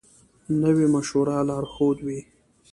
[0.61, 2.19] نوی مشوره لارښود وي